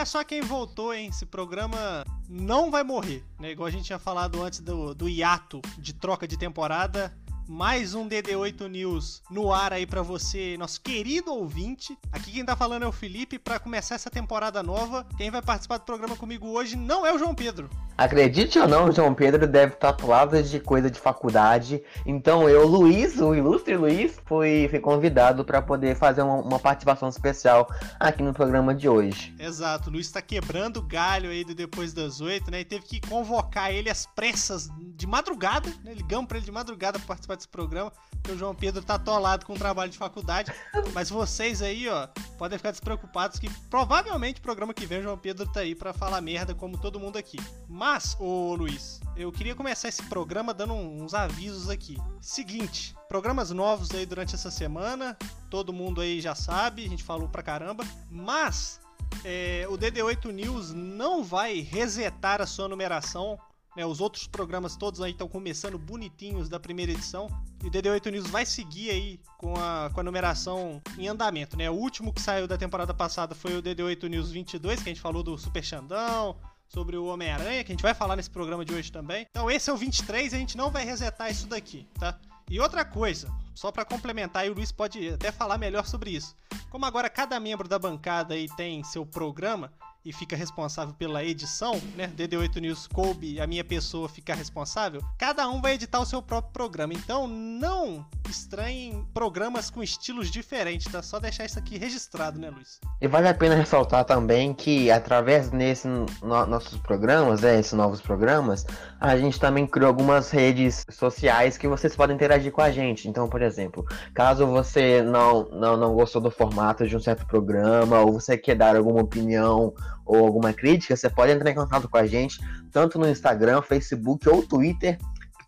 [0.00, 1.08] olha só quem voltou, hein?
[1.08, 3.50] Esse programa não vai morrer, né?
[3.50, 7.14] Igual a gente tinha falado antes do, do hiato de troca de temporada
[7.46, 11.98] mais um DD8 News no ar aí para você, nosso querido ouvinte.
[12.12, 15.04] Aqui quem tá falando é o Felipe para começar essa temporada nova.
[15.18, 17.68] Quem vai participar do programa comigo hoje não é o João Pedro.
[18.00, 21.82] Acredite ou não, o João Pedro deve estar atolado de coisa de faculdade.
[22.06, 27.10] Então eu, Luiz, o ilustre Luiz, fui, fui convidado para poder fazer uma, uma, participação
[27.10, 29.34] especial aqui no programa de hoje.
[29.38, 32.60] Exato, o Luiz está quebrando o galho aí do depois das oito, né?
[32.60, 35.92] E teve que convocar ele às pressas de madrugada, né?
[35.92, 39.44] Ligamos para ele de madrugada para participar desse programa, porque o João Pedro tá atolado
[39.44, 40.50] com o trabalho de faculdade.
[40.94, 45.18] Mas vocês aí, ó, podem ficar despreocupados que provavelmente o programa que vem o João
[45.18, 47.36] Pedro tá aí para falar merda como todo mundo aqui.
[47.68, 51.98] Mas mas, ô Luiz, eu queria começar esse programa dando uns avisos aqui.
[52.20, 55.18] Seguinte, programas novos aí durante essa semana,
[55.50, 58.80] todo mundo aí já sabe, a gente falou pra caramba, mas
[59.24, 63.36] é, o DD8 News não vai resetar a sua numeração.
[63.76, 67.26] Né, os outros programas todos aí estão começando bonitinhos da primeira edição.
[67.64, 71.56] E o DD8 News vai seguir aí com a, com a numeração em andamento.
[71.56, 71.68] Né?
[71.68, 75.02] O último que saiu da temporada passada foi o DD8 News 22, que a gente
[75.02, 76.36] falou do Super Xandão,
[76.72, 79.26] sobre o Homem-Aranha, que a gente vai falar nesse programa de hoje também.
[79.28, 82.18] Então esse é o 23 e a gente não vai resetar isso daqui, tá?
[82.48, 86.34] E outra coisa, só para complementar, e o Luiz pode até falar melhor sobre isso.
[86.70, 89.72] Como agora cada membro da bancada aí tem seu programa,
[90.04, 92.10] e fica responsável pela edição, né?
[92.16, 95.02] DD8 News coube a minha pessoa ficar responsável.
[95.18, 96.94] Cada um vai editar o seu próprio programa.
[96.94, 101.02] Então não estranhem programas com estilos diferentes, tá?
[101.02, 102.80] Só deixar isso aqui registrado, né, Luiz?
[103.00, 106.06] E vale a pena ressaltar também que através desses no,
[106.46, 108.64] nossos programas, né, esses novos programas,
[108.98, 113.08] a gente também criou algumas redes sociais que vocês podem interagir com a gente.
[113.08, 118.00] Então, por exemplo, caso você não, não, não gostou do formato de um certo programa,
[118.00, 121.96] ou você quer dar alguma opinião ou alguma crítica, você pode entrar em contato com
[121.96, 122.38] a gente,
[122.70, 124.98] tanto no Instagram, Facebook ou Twitter.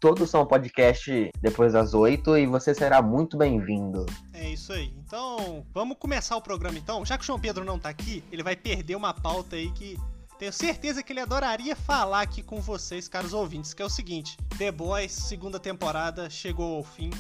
[0.00, 4.04] Todos são podcast depois das oito e você será muito bem-vindo.
[4.32, 4.93] É isso aí.
[5.06, 7.04] Então, vamos começar o programa então.
[7.04, 9.97] Já que o João Pedro não tá aqui, ele vai perder uma pauta aí que
[10.43, 14.37] tenho certeza que ele adoraria falar aqui com vocês, caros ouvintes, que é o seguinte:
[14.59, 17.10] The Boys, segunda temporada, chegou ao fim.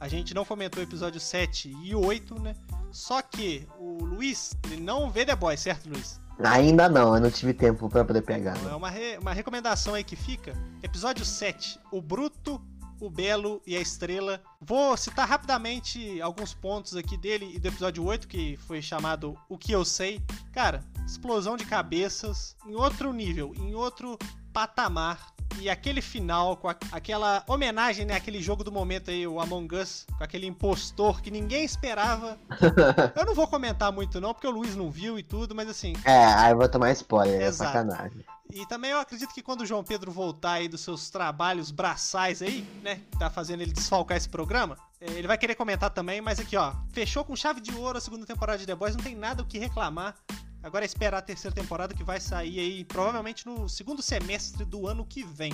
[0.00, 2.56] A gente não comentou o episódio 7 e 8, né?
[2.90, 6.18] Só que o Luiz, ele não vê The Boys, certo, Luiz?
[6.44, 8.56] Ainda não, eu não tive tempo para poder pegar.
[8.58, 8.74] Né?
[8.74, 10.52] Uma, re, uma recomendação aí que fica.
[10.82, 12.60] Episódio 7, o Bruto,
[13.00, 14.40] o Belo e a Estrela.
[14.60, 19.58] Vou citar rapidamente alguns pontos aqui dele e do episódio 8, que foi chamado O
[19.58, 20.20] Que Eu Sei.
[20.52, 24.18] Cara, explosão de cabeças em outro nível, em outro
[24.52, 25.32] patamar.
[25.60, 28.16] E aquele final, com a, aquela homenagem, né?
[28.16, 32.38] Aquele jogo do momento aí, o Among Us, com aquele impostor que ninguém esperava.
[33.16, 35.94] eu não vou comentar muito, não, porque o Luiz não viu e tudo, mas assim.
[36.04, 37.70] É, aí eu vou tomar spoiler, é Exato.
[37.70, 38.24] é sacanagem.
[38.52, 42.42] E também eu acredito que quando o João Pedro voltar aí dos seus trabalhos braçais
[42.42, 43.00] aí, né?
[43.18, 44.76] Tá fazendo ele desfalcar esse programa.
[45.00, 46.74] É, ele vai querer comentar também, mas aqui, ó.
[46.92, 49.46] Fechou com chave de ouro a segunda temporada de The Boys, não tem nada o
[49.46, 50.14] que reclamar.
[50.62, 54.86] Agora é esperar a terceira temporada que vai sair aí provavelmente no segundo semestre do
[54.86, 55.52] ano que vem.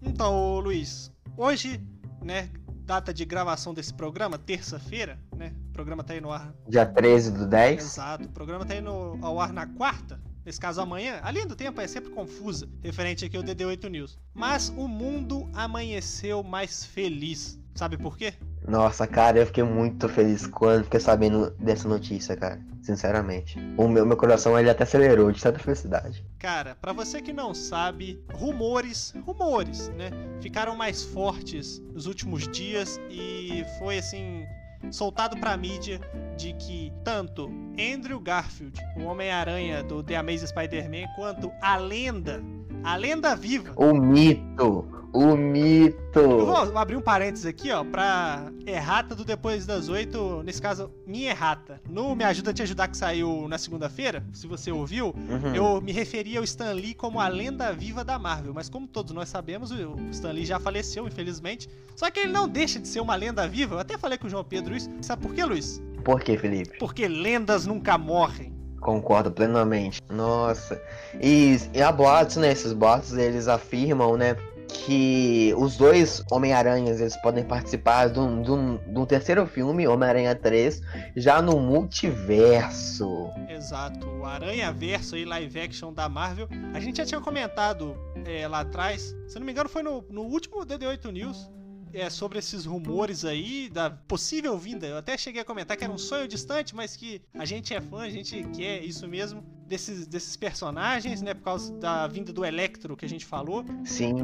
[0.00, 1.78] Então, Luiz, hoje,
[2.24, 2.48] né,
[2.86, 5.54] data de gravação desse programa, terça-feira, né?
[5.68, 6.54] O programa tá aí no ar.
[6.66, 7.82] Dia 13 do 10.
[7.82, 8.24] Exato.
[8.24, 10.18] O programa tá aí no, ao ar na quarta,
[10.48, 14.18] nesse caso amanhã, a linha do tempo é sempre confusa, referente aqui ao DD8 News.
[14.32, 17.60] Mas o mundo amanheceu mais feliz.
[17.74, 18.32] Sabe por quê?
[18.66, 22.58] Nossa, cara, eu fiquei muito feliz quando fiquei sabendo dessa notícia, cara.
[22.80, 23.58] Sinceramente.
[23.76, 26.24] O meu, meu coração ele até acelerou de tanta felicidade.
[26.38, 30.10] Cara, para você que não sabe, rumores, rumores, né?
[30.40, 34.46] Ficaram mais fortes nos últimos dias e foi assim
[34.90, 36.00] soltado pra mídia
[36.36, 42.42] de que tanto Andrew Garfield, o Homem-Aranha do The Amazing Spider-Man, quanto a lenda,
[42.82, 43.72] a lenda viva.
[43.76, 46.18] O mito, o mito.
[46.18, 50.90] Eu vou abrir um parênteses aqui, ó, pra errata do Depois das Oito, nesse caso,
[51.06, 51.80] minha errata.
[51.88, 55.54] No Me Ajuda a Te Ajudar, que saiu na segunda-feira, se você ouviu, uhum.
[55.54, 58.52] eu me referi ao Stan Lee como a lenda viva da Marvel.
[58.54, 61.68] Mas como todos nós sabemos, o Stan Lee já faleceu, infelizmente.
[61.96, 63.76] Só que ele não deixa de ser uma lenda viva.
[63.76, 64.88] Eu até falei com o João Pedro isso.
[65.00, 65.82] Sabe por quê, Luiz?
[66.04, 66.78] Por quê, Felipe?
[66.78, 68.57] Porque lendas nunca morrem.
[68.80, 70.00] Concordo plenamente.
[70.10, 70.80] Nossa.
[71.20, 72.52] E, e há boatos, né?
[72.52, 74.36] Esses boatos, eles afirmam, né?
[74.68, 79.88] Que os dois Homem-Aranhas eles podem participar de um, de, um, de um terceiro filme,
[79.88, 80.82] Homem-Aranha 3,
[81.16, 83.30] já no multiverso.
[83.48, 86.48] Exato, o Aranha Verso aí, live action da Marvel.
[86.74, 87.96] A gente já tinha comentado
[88.26, 91.50] é, lá atrás, se não me engano, foi no, no último DD8 News
[91.92, 94.86] é, sobre esses rumores aí da possível vinda.
[94.86, 97.80] Eu até cheguei a comentar que era um sonho distante, mas que a gente é
[97.80, 101.34] fã, a gente quer isso mesmo desses, desses personagens, né?
[101.34, 103.64] Por causa da vinda do Electro que a gente falou.
[103.84, 104.14] Sim.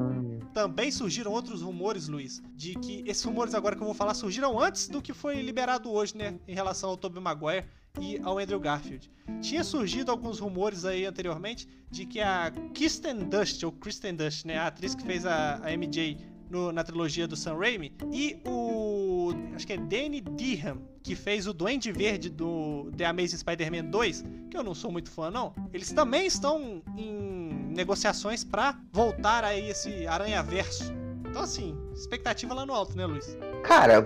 [0.53, 4.59] Também surgiram outros rumores, Luiz, de que esses rumores agora que eu vou falar surgiram
[4.59, 6.39] antes do que foi liberado hoje, né?
[6.49, 7.65] Em relação ao Tobey Maguire
[8.01, 9.11] e ao Andrew Garfield.
[9.41, 14.59] Tinha surgido alguns rumores aí anteriormente de que a Kristen Dust, ou Kristen Dust, né,
[14.59, 16.19] a atriz que fez a, a MJ
[16.51, 19.33] no, na trilogia do Sam Raimi, e o.
[19.55, 24.25] acho que é Danny Dehan, que fez o Duende Verde do The Amazing Spider-Man 2,
[24.51, 25.55] que eu não sou muito fã, não.
[25.73, 30.93] Eles também estão em negociações para voltar a esse Aranha-Verso.
[31.29, 33.37] Então, assim, expectativa lá no alto, né, Luiz?
[33.65, 34.03] Cara,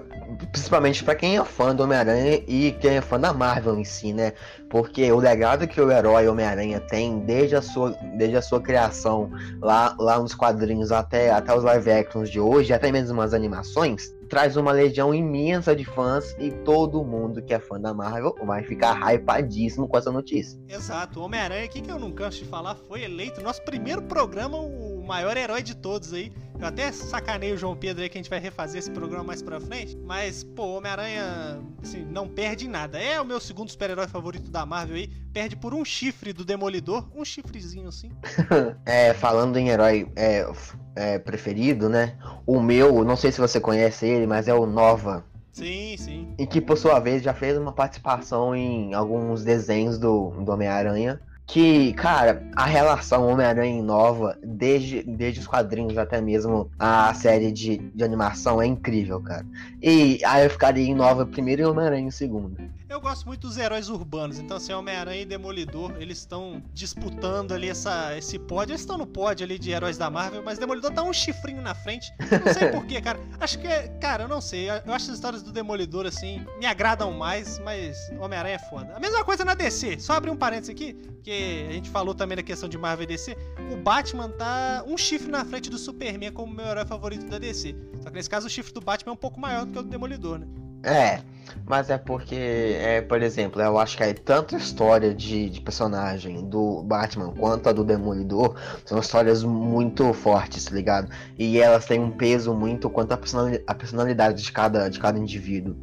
[0.53, 4.13] principalmente para quem é fã do Homem-Aranha e quem é fã da Marvel em si,
[4.13, 4.33] né?
[4.71, 9.31] Porque o legado que o herói Homem-Aranha tem desde a sua, desde a sua criação
[9.61, 14.15] lá, lá nos quadrinhos até, até os live actions de hoje, até mesmo as animações,
[14.29, 18.63] traz uma legião imensa de fãs e todo mundo que é fã da Marvel vai
[18.63, 20.61] ficar hypadíssimo com essa notícia.
[20.69, 24.88] Exato, Homem-Aranha, aqui que eu não canso de falar, foi eleito nosso primeiro programa, o
[25.09, 26.31] maior herói de todos aí.
[26.61, 29.41] Eu até sacanei o João Pedro aí que a gente vai refazer esse programa mais
[29.41, 29.97] pra frente.
[30.05, 32.99] Mas, pô, Homem-Aranha, assim, não perde em nada.
[32.99, 35.09] É o meu segundo super-herói favorito da Marvel aí.
[35.33, 37.09] Perde por um chifre do Demolidor.
[37.15, 38.11] Um chifrezinho assim.
[38.85, 40.47] é, falando em herói é,
[40.95, 42.19] é, preferido, né?
[42.47, 45.25] O meu, não sei se você conhece ele, mas é o Nova.
[45.53, 46.35] Sim, sim.
[46.39, 51.19] E que, por sua vez, já fez uma participação em alguns desenhos do, do Homem-Aranha
[51.49, 57.79] que, cara, a relação Homem-Aranha Nova, desde, desde os quadrinhos até mesmo a série de,
[57.79, 59.47] de animação, é incrível, cara.
[59.83, 62.55] E aí eu ficaria em Nova primeiro e Homem-Aranha em segundo.
[62.89, 67.69] Eu gosto muito dos heróis urbanos, então assim, Homem-Aranha e Demolidor, eles estão disputando ali
[67.69, 68.73] essa, esse pódio.
[68.73, 71.75] Eles estão no pódio ali de heróis da Marvel, mas Demolidor tá um chifrinho na
[71.75, 72.11] frente.
[72.19, 73.21] Não sei porquê, cara.
[73.39, 73.89] Acho que é.
[74.01, 74.71] Cara, eu não sei.
[74.71, 78.97] Eu acho as histórias do Demolidor, assim, me agradam mais, mas Homem-Aranha é foda.
[78.97, 80.01] A mesma coisa na DC.
[80.01, 83.07] Só abrir um parênteses aqui, porque a gente falou também da questão de Marvel e
[83.07, 83.37] DC.
[83.71, 87.77] O Batman tá um chifre na frente do Superman como meu herói favorito da DC.
[88.01, 89.83] Só que nesse caso o chifre do Batman é um pouco maior do que o
[89.83, 90.47] do Demolidor, né?
[90.83, 91.21] É,
[91.67, 96.49] mas é porque, é, por exemplo, eu acho que é tanta história de, de personagem
[96.49, 98.55] do Batman quanto a do Demolidor
[98.85, 101.11] são histórias muito fortes, tá ligado?
[101.39, 105.77] E elas têm um peso muito quanto a personalidade de cada, de cada indivíduo.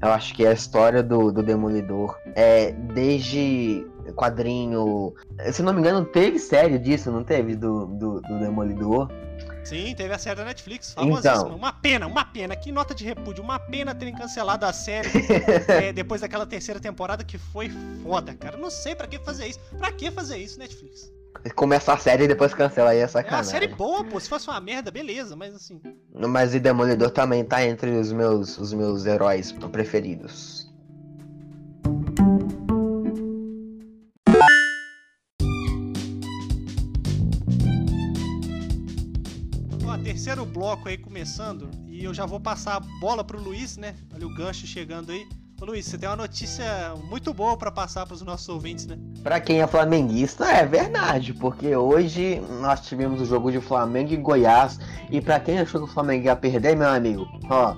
[0.00, 5.14] Eu acho que a história do, do Demolidor é desde quadrinho.
[5.52, 7.54] Se não me engano, teve série disso, não teve?
[7.54, 9.08] Do, do, do Demolidor.
[9.64, 10.94] Sim, teve a série da Netflix.
[10.98, 11.54] Então.
[11.54, 12.56] Uma pena, uma pena.
[12.56, 13.42] Que nota de repúdio.
[13.42, 15.08] Uma pena terem cancelado a série
[15.68, 17.70] é, depois daquela terceira temporada que foi
[18.02, 18.56] foda, cara.
[18.56, 19.60] Não sei para que fazer isso.
[19.78, 21.12] Pra que fazer isso, Netflix?
[21.54, 23.34] Começa a série e depois cancela aí é sacanagem.
[23.34, 24.20] É uma série boa, pô.
[24.20, 25.80] Se fosse uma merda, beleza, mas assim.
[26.14, 30.71] Mas o Demolidor também tá entre os meus, os meus heróis preferidos.
[40.22, 43.96] Terceiro bloco aí começando e eu já vou passar a bola pro Luiz, né?
[44.14, 45.26] Olha o gancho chegando aí.
[45.60, 48.96] Ô Luiz, você tem uma notícia muito boa para passar para os nossos ouvintes, né?
[49.20, 54.16] Para quem é flamenguista, é verdade, porque hoje nós tivemos o jogo de Flamengo e
[54.16, 54.78] Goiás
[55.10, 57.74] e para quem achou que o Flamengo ia perder, meu amigo, ó,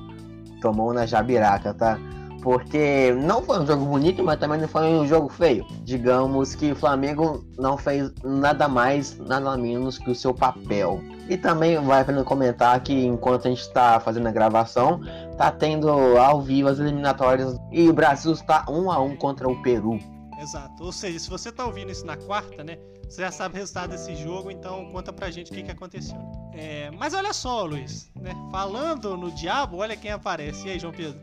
[0.61, 1.99] tomou na jabiraca, tá?
[2.45, 5.67] Porque não foi um jogo bonito, mas também não foi um jogo feio.
[5.83, 11.03] Digamos que o Flamengo não fez nada mais, nada menos que o seu papel.
[11.27, 15.01] E também vai a pena comentar que enquanto a gente está fazendo a gravação,
[15.39, 19.63] tá tendo ao vivo as eliminatórias e o Brasil está um a um contra o
[19.63, 19.99] Peru.
[20.39, 20.85] Exato.
[20.85, 22.77] Ou seja, se você tá ouvindo isso na quarta, né?
[23.09, 26.19] Você já sabe o resultado desse jogo, então conta pra gente o que, que aconteceu.
[26.53, 28.33] É, mas olha só, Luiz, né?
[28.51, 30.67] Falando no diabo, olha quem aparece.
[30.67, 31.19] E aí, João Pedro?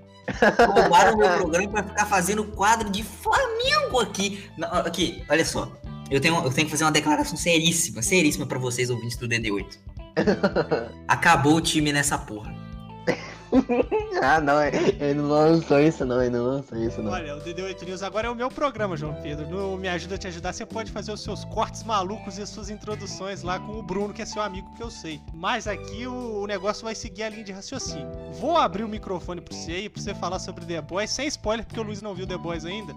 [0.73, 4.49] Roubaram o meu programa pra ficar fazendo quadro de Flamengo aqui.
[4.85, 5.71] Aqui, olha só.
[6.09, 9.77] Eu tenho, eu tenho que fazer uma declaração seríssima, seríssima para vocês, ouvintes do DD8.
[11.07, 12.53] Acabou o time nessa porra.
[14.21, 17.11] ah, não, ele não lançou isso não, ele não lançou isso não.
[17.11, 19.47] Olha, o DD8 News agora é o meu programa, João Pedro.
[19.47, 22.49] No Me Ajuda a Te Ajudar, você pode fazer os seus cortes malucos e as
[22.49, 25.21] suas introduções lá com o Bruno, que é seu amigo, que eu sei.
[25.33, 28.09] Mas aqui o, o negócio vai seguir a linha de raciocínio.
[28.39, 31.65] Vou abrir o microfone pra você aí, pra você falar sobre The Boys, sem spoiler,
[31.65, 32.95] porque o Luiz não viu The Boys ainda.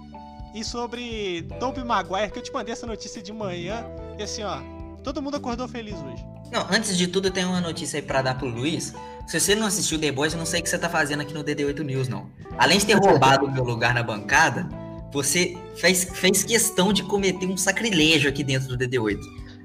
[0.54, 3.84] E sobre Tobey Maguire, que eu te mandei essa notícia de manhã.
[4.16, 4.58] E assim, ó,
[5.04, 6.24] todo mundo acordou feliz hoje.
[6.50, 8.94] Não, antes de tudo, eu tenho uma notícia aí pra dar pro Luiz.
[9.26, 11.34] Se você não assistiu The Boys, eu não sei o que você tá fazendo aqui
[11.34, 12.26] no DD8 News, não.
[12.56, 14.66] Além de ter roubado o meu lugar na bancada,
[15.12, 19.20] você fez, fez questão de cometer um sacrilégio aqui dentro do DD8.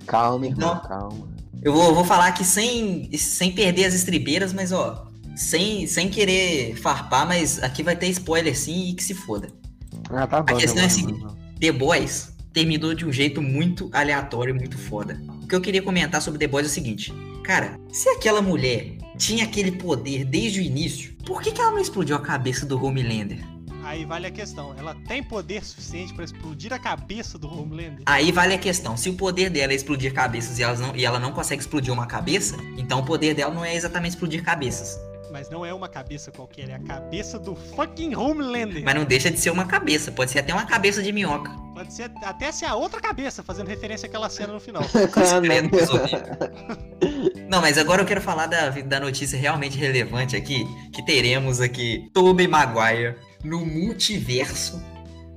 [0.06, 1.30] Calma, então, calma.
[1.62, 6.76] Eu vou, vou falar aqui sem, sem perder as estribeiras, mas ó, sem, sem querer
[6.76, 9.50] farpar, mas aqui vai ter spoiler sim e que se foda.
[10.10, 10.56] Ah, tá bom.
[10.56, 11.36] A questão tá é a seguinte: tá bom.
[11.60, 15.22] The Boys terminou de um jeito muito aleatório e muito foda.
[15.44, 17.14] O que eu queria comentar sobre The Boys é o seguinte:
[17.44, 21.80] cara, se aquela mulher tinha aquele poder desde o início, por que, que ela não
[21.80, 23.40] explodiu a cabeça do Homelander?
[23.84, 24.76] Aí vale a questão.
[24.78, 28.04] Ela tem poder suficiente pra explodir a cabeça do Homelander?
[28.06, 31.04] Aí vale a questão: se o poder dela é explodir cabeças e, elas não, e
[31.04, 35.00] ela não consegue explodir uma cabeça, então o poder dela não é exatamente explodir cabeças.
[35.40, 38.84] Mas não é uma cabeça qualquer, é a cabeça do fucking Homelander.
[38.84, 41.50] Mas não deixa de ser uma cabeça, pode ser até uma cabeça de minhoca.
[41.74, 44.84] Pode ser até ser a outra cabeça, fazendo referência àquela cena no final.
[45.94, 47.48] Horrível.
[47.50, 52.10] Não, mas agora eu quero falar da, da notícia realmente relevante aqui, que teremos aqui
[52.14, 54.84] Tobey Maguire no multiverso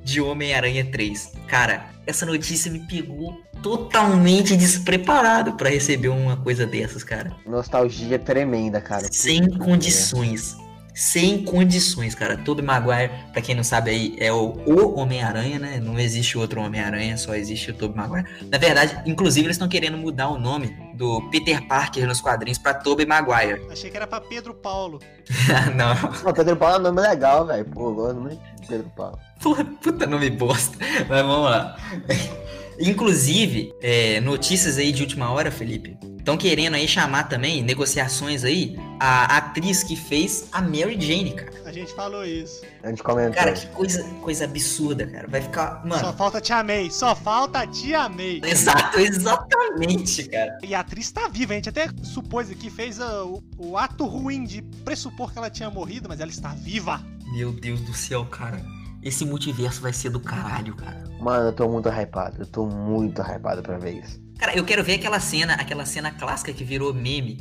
[0.02, 1.32] de Homem-Aranha 3.
[1.47, 7.32] Cara, essa notícia me pegou totalmente despreparado pra receber uma coisa dessas, cara.
[7.47, 9.06] Nostalgia tremenda, cara.
[9.11, 10.56] Sem condições.
[10.94, 12.37] Sem condições, cara.
[12.37, 15.80] Tobey Maguire, pra quem não sabe aí, é o, o Homem-Aranha, né?
[15.80, 18.26] Não existe outro Homem-Aranha, só existe o Tobey Maguire.
[18.50, 22.75] Na verdade, inclusive, eles estão querendo mudar o nome do Peter Parker nos quadrinhos pra
[22.75, 23.66] Tobey Maguire.
[23.72, 25.00] Achei que era pra Pedro Paulo.
[25.75, 25.94] não.
[26.25, 27.64] Não, Pedro Paulo é um nome legal, velho.
[27.64, 29.18] Pô, eu de Pedro Paulo.
[29.40, 30.76] Porra, puta nome bosta.
[31.08, 31.76] Mas vamos lá.
[32.79, 35.97] Inclusive, é, notícias aí de última hora, Felipe.
[36.19, 41.52] Estão querendo aí chamar também, negociações aí, a atriz que fez a Mary Jane, cara.
[41.64, 42.62] A gente falou isso.
[42.83, 43.35] A gente comentou.
[43.35, 45.26] Cara, que coisa, coisa absurda, cara.
[45.26, 45.81] Vai ficar.
[45.81, 46.12] Só Mano.
[46.12, 46.91] falta te amei.
[46.91, 48.41] Só falta te amei.
[48.45, 50.59] Exato, exatamente, cara.
[50.62, 54.05] E a atriz tá viva, a gente até supôs aqui, fez ah, o, o ato
[54.05, 57.02] ruim de pressupor que ela tinha morrido, mas ela está viva.
[57.33, 58.62] Meu Deus do céu, cara.
[59.02, 61.02] Esse multiverso vai ser do caralho, cara.
[61.21, 62.42] Mano, eu tô muito hypado.
[62.42, 64.21] Eu tô muito hypado pra ver isso.
[64.38, 67.37] Cara, eu quero ver aquela cena, aquela cena clássica que virou meme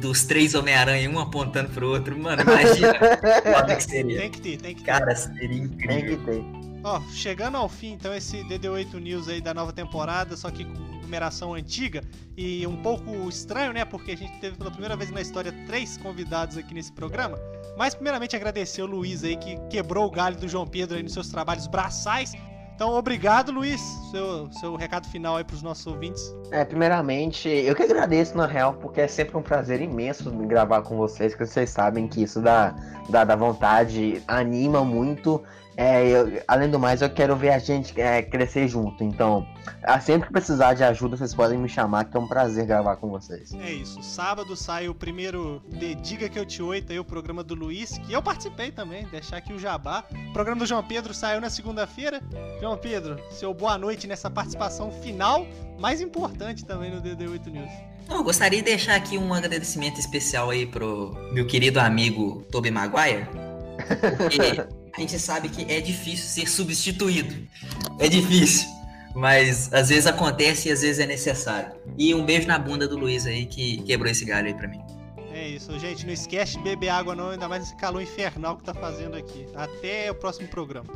[0.00, 2.18] dos três Homem-Aranha, um apontando pro outro.
[2.18, 2.94] Mano, imagina.
[3.54, 4.20] Foda que seria.
[4.20, 4.90] Tem que ter, tem que ter.
[4.90, 6.18] Cara, seria Tem incrível.
[6.18, 6.44] que ter.
[6.82, 10.89] Ó, chegando ao fim, então, esse DD8 News aí da nova temporada, só que com
[11.10, 12.02] numeração antiga
[12.36, 13.84] e um pouco estranho, né?
[13.84, 17.36] Porque a gente teve pela primeira vez na história três convidados aqui nesse programa.
[17.76, 21.12] Mas, primeiramente, agradecer o Luiz aí que quebrou o galho do João Pedro aí nos
[21.12, 22.32] seus trabalhos braçais.
[22.74, 23.80] Então, obrigado, Luiz.
[24.10, 26.34] Seu, seu recado final aí pros nossos ouvintes.
[26.50, 30.96] É, primeiramente, eu que agradeço na real, porque é sempre um prazer imenso gravar com
[30.96, 32.74] vocês, que vocês sabem que isso dá,
[33.10, 35.42] dá, dá vontade, anima muito.
[35.82, 39.02] É, eu- além do mais, eu quero ver a gente é, crescer junto.
[39.02, 39.46] Então,
[39.82, 42.96] ah, sempre que precisar de ajuda, vocês podem me chamar, que é um prazer gravar
[42.96, 43.54] com vocês.
[43.54, 44.02] É isso.
[44.02, 47.96] Sábado sai o primeiro The Diga Que Eu Te Oito aí, o programa do Luiz,
[47.96, 50.04] que eu participei também, deixar aqui o jabá.
[50.28, 52.20] O programa do João Pedro saiu na segunda-feira.
[52.60, 55.46] João Pedro, seu boa noite nessa participação final,
[55.78, 57.70] mais importante também no DD8 News.
[58.06, 62.70] Não, eu gostaria de deixar aqui um agradecimento especial aí pro meu querido amigo Tobey
[62.70, 63.26] Maguire.
[64.18, 67.34] Porque a gente sabe que é difícil ser substituído.
[67.98, 68.68] É difícil.
[69.14, 71.72] Mas às vezes acontece e às vezes é necessário.
[71.98, 74.80] E um beijo na bunda do Luiz aí que quebrou esse galho aí pra mim.
[75.32, 76.06] É isso, gente.
[76.06, 79.46] Não esquece de beber água não, ainda mais esse calor infernal que tá fazendo aqui.
[79.54, 80.88] Até o próximo programa.